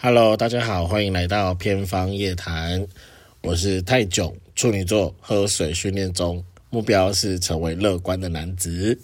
[0.00, 2.86] Hello，大家好，欢迎来到偏方夜谈。
[3.40, 8.96] 我是泰囧，处女座，喝水训练中，目标是成为乐观的男子。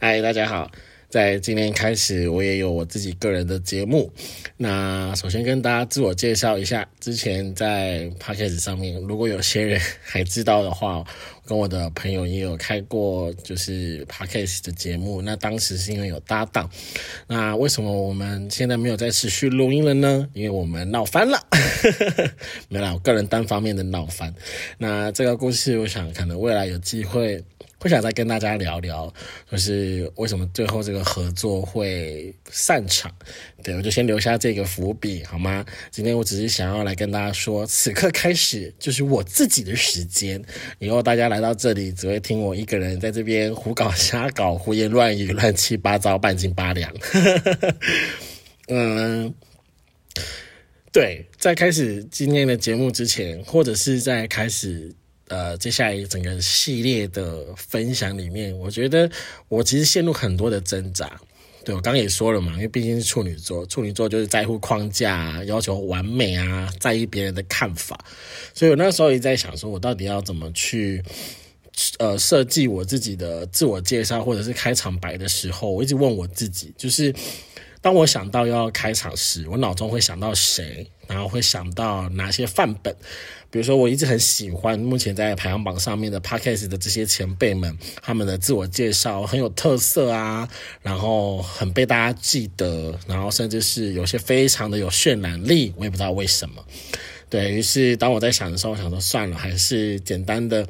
[0.00, 0.70] 嗨，大家好。
[1.08, 4.12] 在今天开始，我也有我自己个人的节目。
[4.58, 11.02] 那首先跟大家自我介绍一下，之前在 podcast 上面，如果有些人还知道的话，
[11.46, 15.22] 跟我的朋友也有开过就是 podcast 的节目。
[15.22, 16.68] 那当时是因为有搭档。
[17.26, 20.28] 那为什么我们现在没有再持续录音了呢？
[20.34, 21.42] 因为我们闹翻了，
[22.68, 24.34] 没有，我个人单方面的闹翻。
[24.76, 27.42] 那这个故事，我想可能未来有机会。
[27.80, 29.12] 会想再跟大家聊聊，
[29.50, 33.08] 就是为什么最后这个合作会散场？
[33.62, 35.64] 对我就先留下这个伏笔，好吗？
[35.92, 40.42] 今天我只是想要来跟大家说，此刻开始就是我自己的时间。
[40.80, 46.92] 以后大家来到这里，只会听我一个人在这边胡搞瞎搞、胡言乱语、乱七八糟、半斤八两。
[48.66, 49.32] 嗯，
[50.92, 54.92] 对，在开始今天的节目之前，或者是在开始。
[55.28, 59.10] 呃，接下来整个系列的分享里面，我觉得
[59.48, 61.20] 我其实陷入很多的挣扎。
[61.64, 67.98] 对我刚刚也说了嘛，因为毕竟是处女座，处女座就是在乎框架，要求完美啊，在意别人的看法。
[68.54, 71.02] 所以我那时候也在想，说我到底要怎么去
[71.98, 77.14] 呃设计我自己的自我介绍或者是开场白的时候，我一直问我自己，就是
[77.88, 82.94] 当我想到要开场时，我脑中会想到谁，然后会想到哪些范本。
[83.50, 90.46] 比如说，我一直很喜欢目前在排行榜上面的 podcast 的这些前辈们，他们的自我介绍很有特色啊，
[90.82, 96.62] 然后很被大家记得，然后甚至是有些非常的有渲染力，我也不知道为什么。
[97.30, 100.68] 对于是，当我在想的时候，我想说算了，还是简单的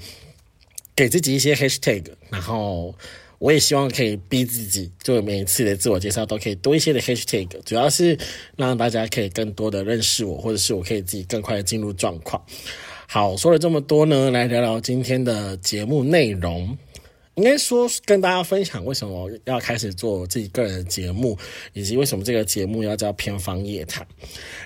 [0.95, 2.95] 给自己一些 hashtag，然后。
[3.39, 8.19] 我也希望可以逼自己，就每一次的自我介绍都可以多一些的 hashtag，主要是
[8.57, 12.43] 让大家可以更多的认识我，或者是我可以自己更快的进入状况。
[13.07, 16.77] 好，说了这么多呢，来聊聊今天的节目内容。
[17.37, 21.39] 应该说跟大家分享为什么要开始做自己个人的节目，
[21.73, 24.07] 以及为什么这个节目要叫偏方夜谈。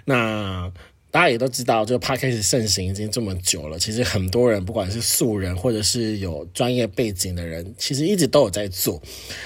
[0.05, 0.73] 那。
[1.13, 3.79] 大家也都知道，就 podcast 盛行已经这么久了。
[3.79, 9.01] 其实很多人，不管是素人或者是有专业背景的人，其实一直都有在做。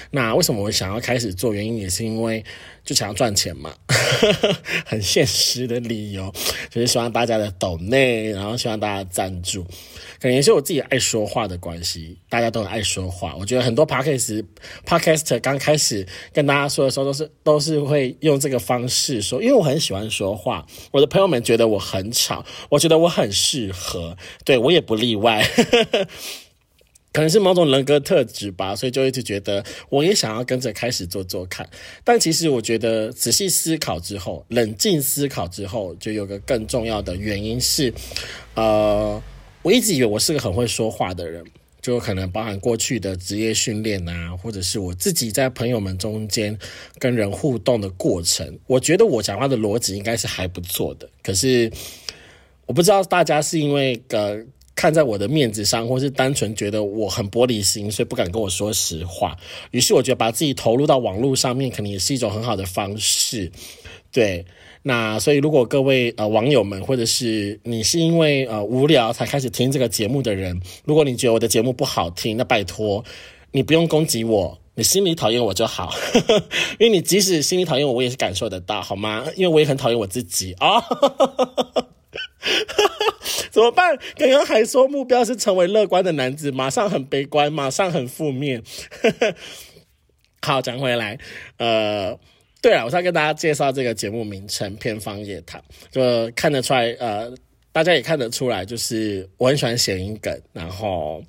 [0.09, 1.53] 那为什么我想要开始做？
[1.53, 2.43] 原因也是因为。
[2.87, 3.73] 就想要赚钱嘛，
[4.87, 6.33] 很现实的理由，
[6.69, 9.61] 就是希望大家的抖内，然后希望大家赞助，
[10.21, 13.35] 可能也是我自己爱说话的关系，大家都很爱说话。
[13.35, 14.45] 我觉得很多 podcast
[14.85, 24.15] podcaster 刚开始跟大家说的时候，都是都是会用这个方式说，因为我很喜欢说话，我的朋友们觉得我很吵，我觉得我很适合，
[24.45, 25.45] 对我也不例外。
[27.13, 31.67] 可能是某种人格特质吧，所以就一直觉得我也想要跟着开始做做看。
[32.03, 37.91] 但其实我觉得仔细思考之后，冷静思考之后，就有个更重要的原因是，
[38.53, 39.19] 呃，
[39.63, 41.43] 我一直以为我是个很会说话的人，
[41.81, 46.55] 就可能包含过去的职业训练啊，或者是我自己在朋友们中间
[46.99, 51.09] 跟人互动的过程，我觉得我讲话的逻辑应该是还不错的。
[51.23, 51.71] 可是
[52.67, 54.45] 我不知道大家是因为呃。
[54.77, 59.35] 看在我的面子上，或是单纯觉得我很玻璃心，所以不敢跟我说实话。
[59.71, 63.51] 于是我觉得把自己投入到网络上面，可能也是一种很好的方式。
[64.11, 64.45] 对，
[64.83, 73.03] 那所以如果各位呃网友们，或者是你是因为呃无聊才开始听这个节目的人，如果你觉得我的节目不好听，那拜托
[73.51, 75.91] 你不用攻击我，你心里讨厌我就好，
[76.77, 79.25] 因为你即使心里讨厌我，我也是感受得到，好吗？
[79.35, 80.83] 因为我也很讨厌我自己啊。
[83.57, 83.97] 怎么办？
[84.15, 88.61] 刚刚还说目标是成为乐观的男子，马上很悲观，马上很负面。
[90.45, 91.17] 好，讲回来，
[91.57, 92.15] 呃，
[92.61, 95.59] 对了，我要跟大家介绍这个节目名称《偏方夜谈》，
[95.89, 97.33] 就看得出来，呃，
[97.71, 100.39] 大家也看得出来，就是我很喜欢谐音梗。
[100.53, 101.23] 然后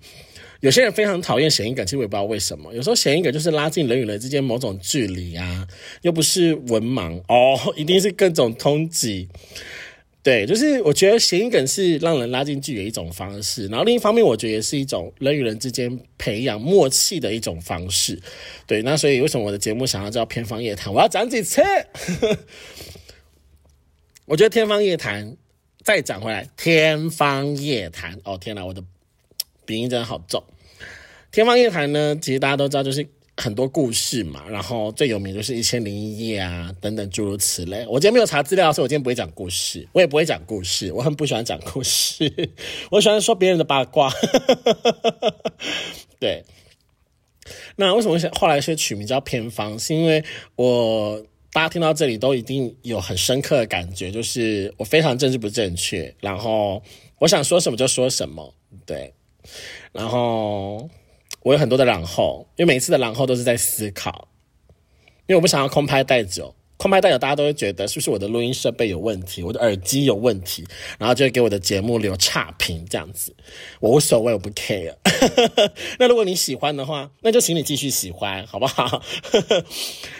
[0.60, 2.74] 有些人非常讨厌谐音梗，其实我也不知道为什么。
[2.74, 5.66] 有时候谐音梗就是拉近人与人之间某种距离啊，
[6.02, 9.26] 又不是文盲哦，一定是各种通缉。
[10.28, 18.20] 对，就是我觉得谐音梗是让人拉近距离一种方式，然后另一方面，我觉得也是一种人与人之间培养默契的一种方式。
[18.66, 20.92] 对，那所以为什么我的节目想要叫偏方夜谈？
[20.92, 21.62] 我要讲几次？
[24.26, 25.34] 我觉得天方夜谭，
[25.82, 28.20] 再讲回来，天方夜谭。
[28.24, 28.84] 哦天哪，我的
[29.64, 30.44] 鼻音真的好重。
[31.32, 33.08] 天方夜谭呢，其实大家都知道，就是。
[33.40, 37.86] 很多故事嘛，然后最有名就是《一千零一夜》啊，等等诸如此类。
[37.86, 40.92] 我今天没有查资料，所以我今天不会讲故事，我也不会讲故事。
[40.92, 42.50] 我很不喜欢讲故事，
[42.90, 44.12] 我喜欢说别人的八卦。
[46.18, 46.44] 对，
[47.76, 49.78] 那为什么后来是取名叫偏方？
[49.78, 50.24] 是因为
[50.56, 56.82] 我大家听到这里都一定有很深刻的感觉，就是我非常政治不正确，然后
[57.20, 58.52] 我想说什么就说什么，
[58.84, 59.14] 对，
[59.92, 60.90] 然后
[61.48, 64.28] 我有很多的然后，因为每次的然后都是在思考，
[65.26, 66.54] 因为我不想要空拍带走。
[66.76, 70.62] 空拍带有，大家都会觉得是不是我的录音设备有问题，我的耳机有问题，
[70.98, 73.34] 然后就会给我的节目留差评这样子。
[73.80, 74.94] 我无所谓，我不 care。
[75.98, 79.02] 那如果你喜欢的话，那就请你继续喜欢，好不好？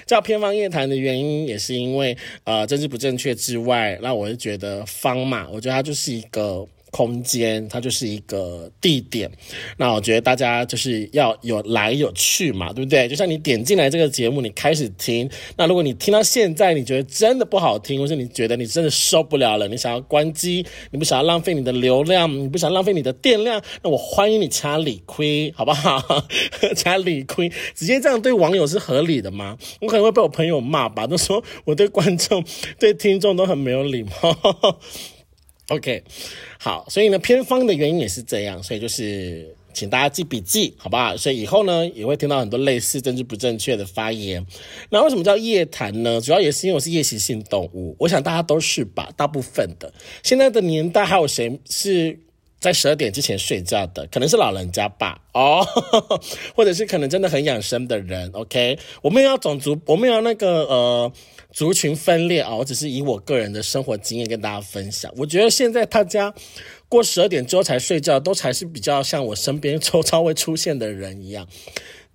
[0.06, 6.66] 叫偏方夜谈的原因也是因为呃政治不正确之外，那我就觉得方嘛，我觉得它就是一个。
[6.90, 9.30] 空间，它就是一个地点。
[9.76, 13.08] 那我觉得大家就是要有来有去嘛，对不对？
[13.08, 15.28] 就像你点进来这个节目，你开始听。
[15.56, 26.26] 那如果你听到现在，你觉得真的不好听，或是你觉得你真的受不了了，你想要关机，你不想要浪费你的流量，你不想浪费你的电量，那我欢迎你掐理亏，好不好？
[26.76, 29.56] 掐理亏，直接这样对网友是合理的吗？
[29.80, 32.44] 我可能会被我朋友骂吧，都说我对观众、
[32.78, 34.78] 对听众都很没有礼貌。
[35.68, 36.02] OK，
[36.58, 41.14] 好，所以呢，偏方的原因也是这样，所以就是请大家记笔记，好吧？
[41.14, 44.44] 所以以后呢，也会听到很多类似政治不正确的发言。
[44.88, 46.18] 那为什么叫夜谈呢？
[46.22, 49.92] 主要也是因为我是夜行性动物，我想大家都是吧，大部分的。
[50.22, 52.18] 现在的年代还有谁是
[52.60, 54.06] 在十二点之前睡觉的？
[54.08, 55.66] 可能是老人家吧，哦，
[56.54, 58.30] 或者是可能真的很养生的人。
[58.32, 61.12] OK，我们要种族，我们要那个呃。
[61.50, 62.54] 族群分裂啊！
[62.54, 65.10] 我只是以我个人的生活经验跟大家分享。
[65.16, 66.32] 我觉得现在大家
[66.90, 71.48] 过十二点之后才睡觉，都才是比较像我身边 周遭会出现的人一样。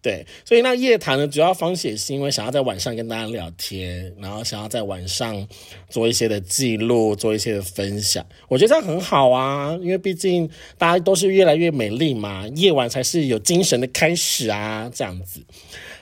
[0.03, 5.47] 对，所以那夜谈呢，主要方式也是因为想要在晚上跟大家聊天，然后想要在晚上
[5.89, 8.23] 做一些的记录，做一些的分享。
[8.50, 10.47] 我觉得这样很好啊，因为毕竟
[10.77, 15.41] 大家都是越来越美丽嘛，夜晚才是有精神的开始啊，这样子。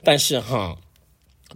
[0.04, 0.76] 但是哈。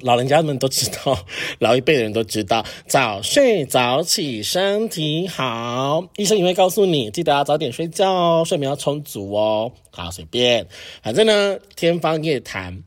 [0.01, 1.17] 老人家们都知道，
[1.59, 6.07] 老一辈的人都知道，早睡早起身体好。
[6.17, 9.71] 医生也会告诉你，记得要早点睡觉哦，睡眠要充足哦。
[9.91, 10.67] 好，随便，
[11.01, 12.83] 反正呢，天方夜谭，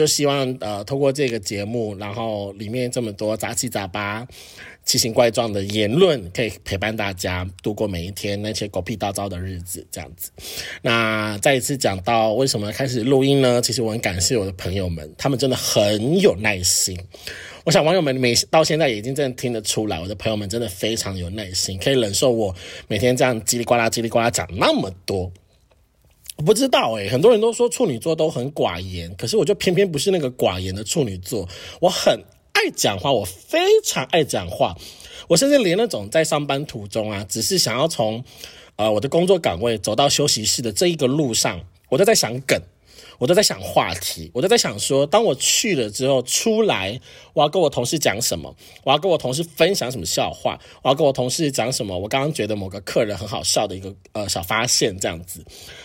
[0.00, 4.26] 就希望呃，通过这个节目，然后里面这么多杂七杂八。
[4.82, 10.30] 奇形怪状的言论可以陪伴大家度过每一天那些狗屁叨叨的日子，这样子。
[10.80, 13.60] 那再一次讲到为什么开始录音呢？
[13.60, 16.98] 其实我很感谢我的朋友们，他们真的很有耐心。
[17.64, 22.52] 我想网友们每到现在已经真的听得出来，我的朋友们真的非常有耐心，可以忍受我
[22.88, 25.30] 每天这样叽里呱啦、叽里呱啦讲那么多。
[26.40, 31.46] 我不知道诶，很多人都说处女座都很寡言，可是我就偏偏不是那个寡言的处女座，
[31.80, 32.18] 我很。
[32.52, 34.74] 爱讲话，我非常爱讲话。
[35.28, 38.22] 我甚至连那种在上班途中啊，只是想要从
[38.76, 41.60] 呃我的工作岗位走到休息室的这一个路上，
[41.90, 42.60] 我都在想梗。
[43.18, 46.98] 我都在想话题，我都在想说，当我去了之后出来，
[47.40, 48.54] 我要跟我同事讲什么？
[48.84, 50.60] 我要跟我同事分享什么笑话？
[50.82, 51.98] 我要跟我同事讲什么？
[51.98, 55.42] 我刚刚觉得某个客人很好笑的一个呃小发现，这样子。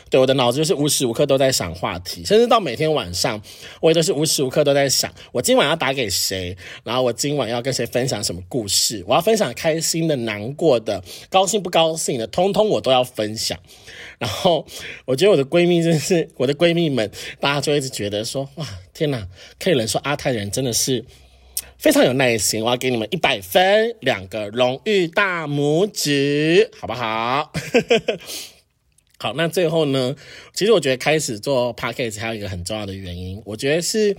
[0.10, 3.42] 对，我的脑子就是无时无刻都在想话题，甚至到每天晚上，
[3.80, 6.58] 我也都是无时无刻都在想，我今晚要打给谁？
[6.84, 9.02] 然后我今晚要跟谁分享什么故事？
[9.08, 13.58] 我要分享开心的、难过的、高兴不高兴的，通通我都要分享。
[14.20, 14.66] 然后
[15.06, 17.10] 我觉得我的闺蜜真是我的闺蜜们，
[17.40, 19.26] 大家就一直觉得说哇天哪，
[19.58, 21.06] 可以人说阿泰人真的是
[21.78, 27.52] 非常有耐心，我要给你们一百分，两个荣誉大拇指，好不好？
[29.20, 30.16] 好，那最后呢，
[30.54, 34.16] 其实我觉得开始做 podcast 还有一个很重要的原因，我觉得是。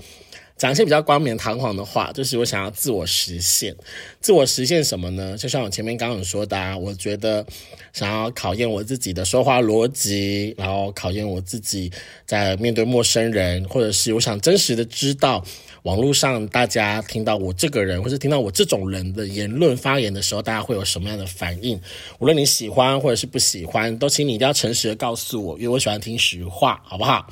[0.57, 3.77] 讲一些比较冠冕堂皇的话，就是我想要自我实现。
[4.21, 5.37] 自我实现什么呢？
[5.37, 7.45] 就像我前面刚刚说的，啊，我觉得
[7.93, 11.93] 想要考验我自己的说话逻辑，然后考验我自己
[12.25, 15.45] 在面对陌生人，或者是我想真实的知道。
[15.83, 21.81] 网络上大家听到我这个人，或是听到我这种人的言论发言的时候，大家会有什么样的反应？
[22.19, 27.25] 无论你喜欢或者是不喜欢，都请你一定要诚实的告诉我，因为我喜欢听实话，好不好？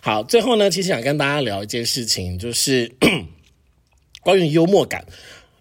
[0.00, 2.94] 好，最后呢，其实想跟大家聊一件事情，就是
[4.22, 5.04] 关于幽默感，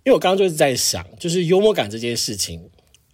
[0.06, 2.70] 因为我刚刚就是在想，就是幽默感这件事情，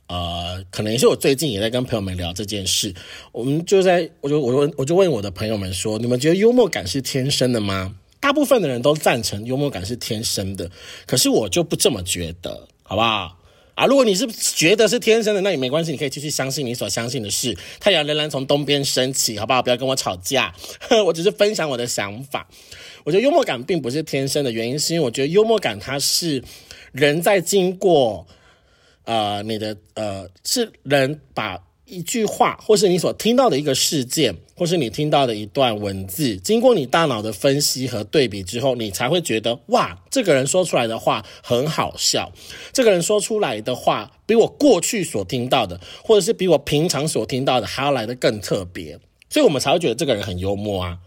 [0.08, 2.94] 呃，可能也是我最近也在跟朋友们聊这件事，
[3.32, 7.96] 我们就在，我就我我就问我的朋友们说，你们觉得幽默感是天生的吗？
[8.20, 10.70] 大部分的人都赞成幽默感是天生的，
[11.08, 13.39] 可是我就不这么觉得，好不好？
[13.80, 17.58] 啊，如果你是觉得是天生的，那也没关系，你可以继续相信你所相信的事。
[17.80, 19.62] 太阳仍然从东边升起，好不好？
[19.62, 20.54] 不要跟我吵架，
[21.06, 22.46] 我只是分享我的想法。
[23.06, 26.44] 我觉得幽默感并不是天生的原因，是因为我觉得幽默感它是
[26.92, 28.28] 人在经过，
[29.06, 31.58] 呃，你的呃，是人把。
[31.90, 42.32] 一句话，或是你所听到的一个事件，或是你听到的一段文字，经过你大脑的分析和对比之后，你才会觉得哇，这个人说出来的话很好笑，
[42.72, 50.98] 这个人说出来的话比我过去所听到的，或者是比我平常所听到的还要来的更特别，所以我们才会觉得这个人很幽默啊。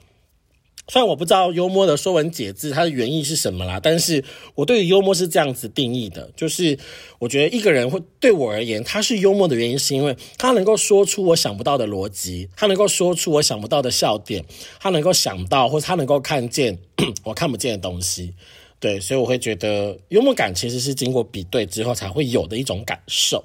[0.89, 4.25] 虽然我不知道幽默的说文解字它的原意是什么啦，但是
[4.57, 6.77] 我对于幽默是这样子定义的，就是
[7.21, 14.45] 我觉得一个人会对我而言，他是幽默的原因，是因为他能够说出我想不到的逻辑，他能够说出我想不到的笑点，
[14.81, 16.77] 他能够想到或者他能够看见
[17.25, 18.35] 我看不见的东西，
[18.81, 23.45] 对，所以我会觉得幽默感其实是经过比对之后才会有的一种感受。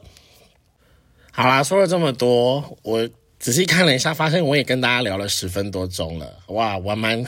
[1.32, 3.08] 好啦，说了这么多，我。
[3.40, 6.40] 仔细看了一下，发现我也跟大家聊了十分多钟了。
[6.48, 7.24] 哇，我蛮，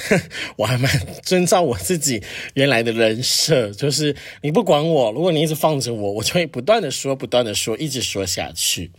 [0.55, 0.91] 我还蛮
[1.23, 2.21] 遵照我自己
[2.55, 8.91] 原来的人设，就是你不管我，如果你一直放着我，我就会不断的说，不断的说，一直说下去。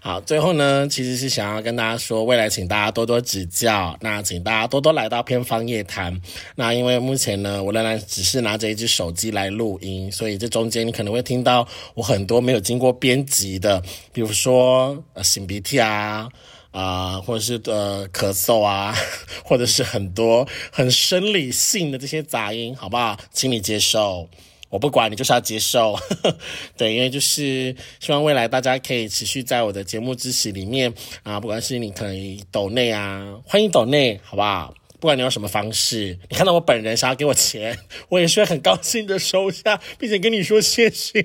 [0.00, 6.20] 好，最后呢，其实是想要跟大家说，未来请大家多多指教，那请大家多多来到偏方夜谈。
[6.54, 16.28] 那因为目前呢，我仍然只是拿着一只手机来录音，所以这中间你可能会听到我很多没有经过编辑的，比如说呃擤鼻涕啊，
[16.70, 18.94] 啊，或者是呃咳嗽啊，
[19.44, 23.18] 或者是很多很生理性的这些杂音，好不好？
[23.32, 24.28] 请你接受。
[24.70, 25.96] 我不管你就是要接受，
[26.76, 34.74] 对，因为就是希望未来大家可以持续在我的节目支持里面啊，不管是你可以抖内啊，欢迎抖内，好不好？
[35.00, 41.24] 不管你用什么方式，你看到我本人想要给我钱，我也是会很高兴的收下，并且跟你说谢谢。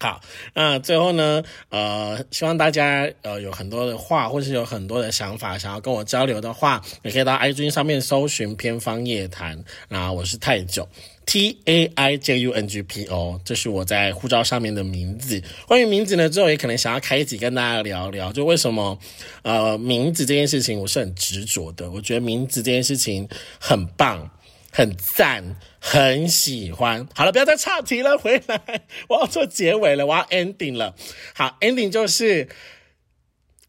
[0.00, 0.20] 好，
[0.54, 10.88] 那最后呢，呃，希望大家呃有很多的话，或是有很多的想法，想要跟我交流的话，也可以到 IG 上面搜寻偏方夜谈，那我是泰久。
[11.26, 15.42] T A I J U N G P O，这是我在护照上面的名字。
[15.66, 18.98] 关于名字呢，之后也可能想要开一集跟大家聊聊，就为什么
[19.42, 21.90] 呃名字这件事情，我是很执着的。
[21.90, 23.28] 我觉得名字这件事情
[23.60, 24.30] 很棒、
[24.72, 27.08] 很赞、很喜欢。
[27.14, 30.94] 好了，不要再岔题了，回来我要做结尾了，我要 ending 了。
[31.34, 32.48] 好，ending 就是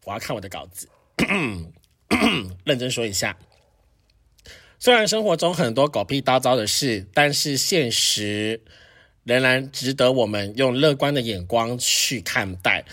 [0.04, 0.88] 我要看我的稿子，
[2.64, 3.36] 认真说一下。
[4.78, 8.62] 虽然生活中很多狗屁叨叨的事，但是现实
[9.24, 12.84] 仍然值得我们用乐观的眼光去看待。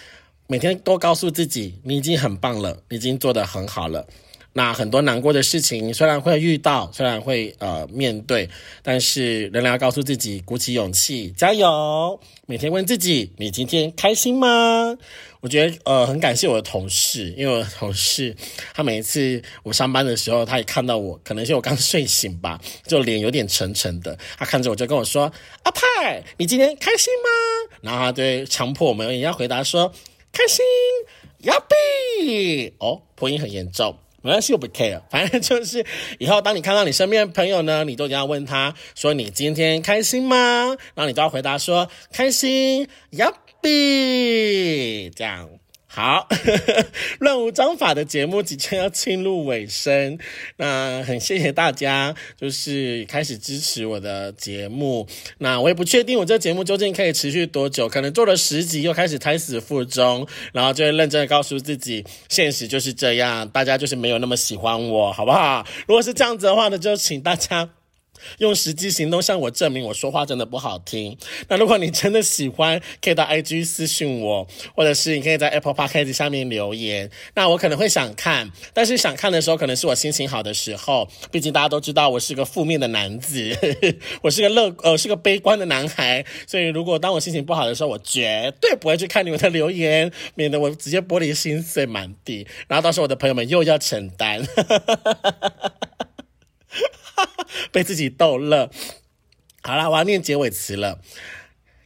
[0.47, 4.07] 每天都告诉自己，你已经很棒了，已经做得很好了。
[4.57, 8.49] 那很多难过的事情虽然会遇到，虽然会呃面对，
[8.81, 12.19] 但是仍然要告诉自己，鼓起勇气，加油。
[12.47, 14.97] 每天问自己，你今天开心吗？
[15.41, 18.35] 我觉得呃很感谢我的同事，因为我的同事
[18.73, 24.17] 他每一次我上班的时候，他也看到我，可能是我刚睡醒吧， 就脸有点沉沉的。
[24.39, 29.93] 他看着我就跟我说：“阿派，你今天开心吗？”然后他对强迫我们也要回答说
[30.33, 30.65] ：“开心，
[31.43, 33.95] 要比哦，破音很严重。”
[34.27, 35.01] 没关系，我不 care。
[35.09, 35.85] 反正就是
[36.19, 45.49] 以后，当你看到你身边的朋友呢，你都一定要问他说：“你今天开心吗？”然后你都要回答说：“开心，Yuppie。”这样。
[45.97, 46.27] 好，
[47.17, 50.19] 乱无章法的节目即将要进入尾声，
[50.57, 55.07] 那很谢谢大家，就是开始支持我的节目。
[55.39, 65.65] 那我也不确定我这节目究竟可以持续多久，可能做了十集又开始胎死腹中，然后就会认真的告诉自己，现实就是这样，大家就是没有那么喜欢我，好不好？
[65.87, 67.67] 如果是这样子的话呢，就请大家。
[68.39, 71.17] 用实际行动向我证明我说话真的不好听。
[71.47, 77.09] 那如果你真的喜欢，可以到 IG 私信我，或者是你可以在 Apple Podcast 下面留言。
[77.35, 81.07] 那我可能会想看，但是想看的时候可能是我心情好的时候。
[81.31, 83.55] 毕竟大家都知道我是个负面的男子，
[84.23, 86.25] 我是个乐呃是个悲观的男孩。
[86.45, 92.47] 所以如果当我心情不好的时候，我绝对不会去看你们的留言，免得我直接玻璃心碎满地。
[92.67, 94.41] 然后到时候我的朋友们又要承担。
[97.71, 98.69] 被自己逗乐。
[99.63, 100.99] 好啦，我要念结尾词了。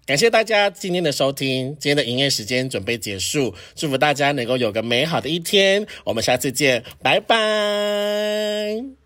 [0.06, 5.88] 感谢大家今天的收听，今天的营业时间准备结束，祝福大家能够有个美好的一天。
[6.04, 9.01] 我们下次见，拜拜。